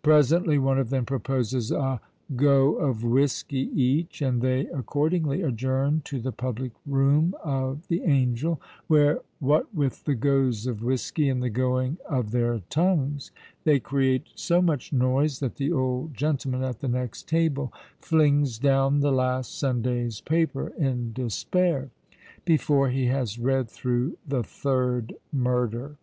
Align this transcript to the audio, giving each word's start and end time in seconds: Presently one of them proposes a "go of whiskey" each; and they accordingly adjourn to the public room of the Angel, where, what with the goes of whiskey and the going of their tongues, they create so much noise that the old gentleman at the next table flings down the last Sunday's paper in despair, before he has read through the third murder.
Presently 0.00 0.56
one 0.56 0.78
of 0.78 0.88
them 0.88 1.04
proposes 1.04 1.70
a 1.70 2.00
"go 2.34 2.76
of 2.76 3.04
whiskey" 3.04 3.68
each; 3.78 4.22
and 4.22 4.40
they 4.40 4.60
accordingly 4.68 5.42
adjourn 5.42 6.00
to 6.06 6.18
the 6.20 6.32
public 6.32 6.72
room 6.86 7.34
of 7.44 7.86
the 7.88 8.02
Angel, 8.04 8.62
where, 8.86 9.20
what 9.40 9.74
with 9.74 10.04
the 10.04 10.14
goes 10.14 10.66
of 10.66 10.82
whiskey 10.82 11.28
and 11.28 11.42
the 11.42 11.50
going 11.50 11.98
of 12.08 12.30
their 12.30 12.60
tongues, 12.70 13.30
they 13.64 13.78
create 13.78 14.28
so 14.34 14.62
much 14.62 14.90
noise 14.90 15.38
that 15.40 15.56
the 15.56 15.70
old 15.70 16.14
gentleman 16.14 16.62
at 16.64 16.78
the 16.80 16.88
next 16.88 17.28
table 17.28 17.70
flings 18.00 18.58
down 18.58 19.00
the 19.00 19.12
last 19.12 19.58
Sunday's 19.58 20.22
paper 20.22 20.68
in 20.78 21.12
despair, 21.12 21.90
before 22.46 22.88
he 22.88 23.04
has 23.08 23.38
read 23.38 23.68
through 23.68 24.16
the 24.26 24.42
third 24.42 25.14
murder. 25.30 25.96